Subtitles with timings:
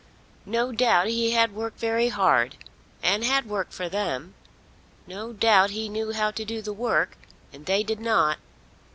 [0.47, 2.55] No doubt he had worked very hard,
[3.03, 4.33] and had worked for them.
[5.05, 7.15] No doubt he knew how to do the work,
[7.53, 8.39] and they did not.